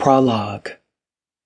[0.00, 0.70] Prologue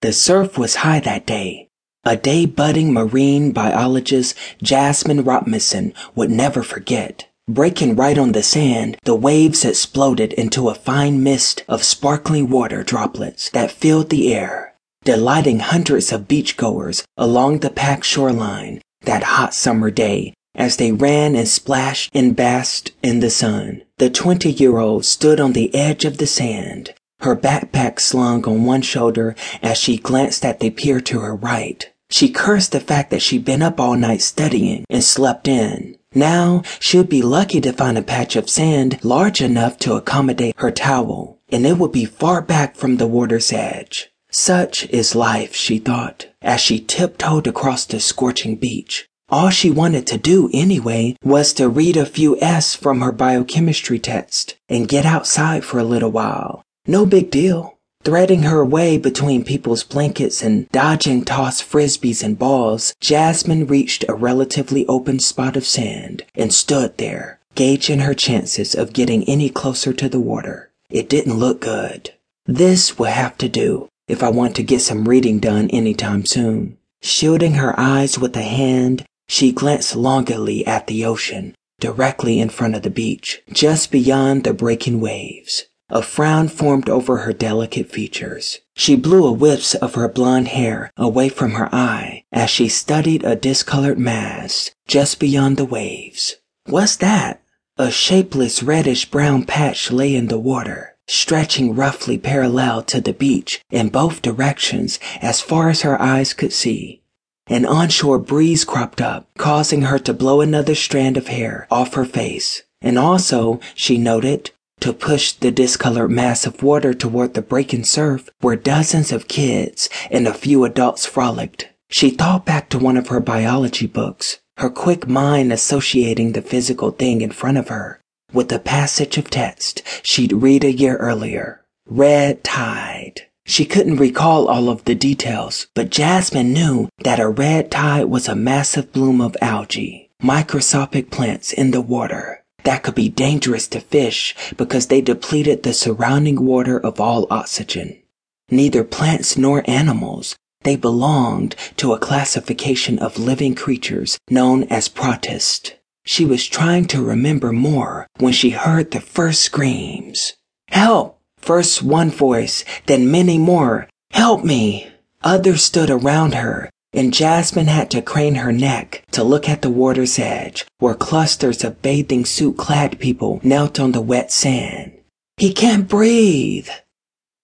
[0.00, 1.68] The surf was high that day.
[2.04, 7.28] A day budding marine biologist Jasmine Robinson would never forget.
[7.48, 12.82] Breaking right on the sand, the waves exploded into a fine mist of sparkling water
[12.82, 14.74] droplets that filled the air,
[15.04, 21.36] delighting hundreds of beachgoers along the packed shoreline that hot summer day as they ran
[21.36, 23.82] and splashed and basked in the sun.
[23.98, 28.64] The 20 year old stood on the edge of the sand, her backpack slung on
[28.64, 31.90] one shoulder as she glanced at the pier to her right.
[32.10, 35.96] She cursed the fact that she'd been up all night studying and slept in.
[36.14, 40.72] Now she'd be lucky to find a patch of sand large enough to accommodate her
[40.72, 44.10] towel, and it would be far back from the water's edge.
[44.32, 49.06] Such is life, she thought, as she tiptoed across the scorching beach.
[49.28, 54.00] All she wanted to do anyway was to read a few S's from her biochemistry
[54.00, 56.64] test and get outside for a little while.
[56.90, 57.78] No big deal.
[58.02, 64.14] Threading her way between people's blankets and dodging tossed frisbees and balls, Jasmine reached a
[64.14, 69.92] relatively open spot of sand and stood there, gauging her chances of getting any closer
[69.92, 70.72] to the water.
[70.90, 72.12] It didn't look good.
[72.44, 76.76] This will have to do if I want to get some reading done anytime soon.
[77.02, 82.74] Shielding her eyes with a hand, she glanced longingly at the ocean, directly in front
[82.74, 85.66] of the beach, just beyond the breaking waves.
[85.92, 88.60] A frown formed over her delicate features.
[88.76, 93.24] She blew a wisp of her blonde hair away from her eye as she studied
[93.24, 96.36] a discolored mass just beyond the waves.
[96.66, 97.42] What's that?
[97.76, 103.60] A shapeless reddish brown patch lay in the water, stretching roughly parallel to the beach
[103.70, 107.02] in both directions as far as her eyes could see.
[107.48, 112.04] An onshore breeze cropped up, causing her to blow another strand of hair off her
[112.04, 117.84] face, and also, she noted, to push the discolored mass of water toward the breaking
[117.84, 121.68] surf where dozens of kids and a few adults frolicked.
[121.88, 126.90] She thought back to one of her biology books, her quick mind associating the physical
[126.90, 128.00] thing in front of her
[128.32, 131.62] with the passage of text she'd read a year earlier.
[131.86, 133.22] Red tide.
[133.46, 138.28] She couldn't recall all of the details, but Jasmine knew that a red tide was
[138.28, 143.80] a massive bloom of algae, microscopic plants in the water that could be dangerous to
[143.80, 148.00] fish because they depleted the surrounding water of all oxygen.
[148.48, 155.72] Neither plants nor animals, they belonged to a classification of living creatures known as protists.
[156.06, 160.34] She was trying to remember more when she heard the first screams.
[160.68, 161.18] Help!
[161.38, 163.88] First one voice, then many more.
[164.12, 164.92] Help me!
[165.24, 169.70] Others stood around her, and Jasmine had to crane her neck to look at the
[169.70, 174.92] water's edge, where clusters of bathing suit clad people knelt on the wet sand.
[175.36, 176.68] He can't breathe!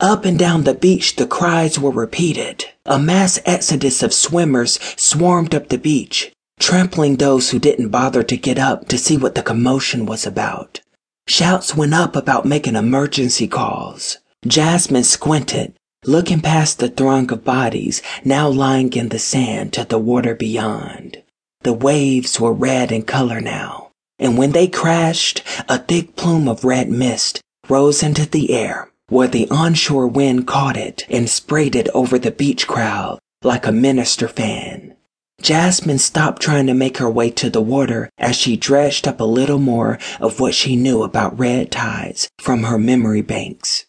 [0.00, 2.64] Up and down the beach, the cries were repeated.
[2.84, 8.36] A mass exodus of swimmers swarmed up the beach, trampling those who didn't bother to
[8.36, 10.80] get up to see what the commotion was about.
[11.28, 14.18] Shouts went up about making emergency calls.
[14.46, 15.74] Jasmine squinted,
[16.06, 21.22] looking past the throng of bodies now lying in the sand to the water beyond.
[21.62, 26.64] The waves were red in color now, and when they crashed, a thick plume of
[26.64, 31.88] red mist rose into the air where the onshore wind caught it and sprayed it
[31.94, 34.96] over the beach crowd like a minister fan.
[35.42, 39.24] Jasmine stopped trying to make her way to the water as she dredged up a
[39.24, 43.84] little more of what she knew about red tides from her memory banks.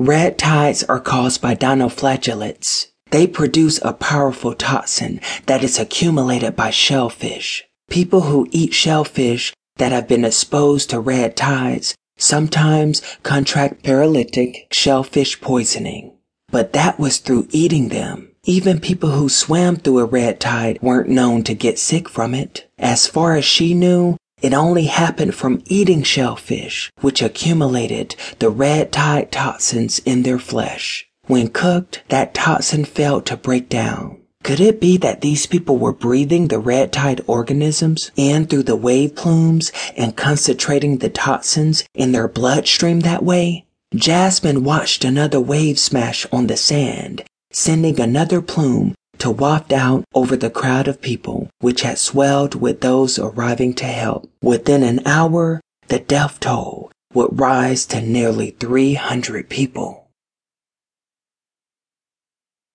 [0.00, 2.86] Red tides are caused by dinoflagellates.
[3.10, 7.64] They produce a powerful toxin that is accumulated by shellfish.
[7.90, 15.38] People who eat shellfish that have been exposed to red tides sometimes contract paralytic shellfish
[15.42, 16.16] poisoning.
[16.50, 18.30] But that was through eating them.
[18.44, 22.70] Even people who swam through a red tide weren't known to get sick from it.
[22.78, 28.92] As far as she knew, it only happened from eating shellfish, which accumulated the red
[28.92, 31.06] tide toxins in their flesh.
[31.26, 34.18] When cooked, that toxin failed to break down.
[34.42, 38.76] Could it be that these people were breathing the red tide organisms in through the
[38.76, 43.66] wave plumes and concentrating the toxins in their bloodstream that way?
[43.94, 47.22] Jasmine watched another wave smash on the sand
[47.52, 52.80] sending another plume to waft out over the crowd of people which had swelled with
[52.80, 54.28] those arriving to help.
[54.42, 60.09] Within an hour, the death toll would rise to nearly 300 people.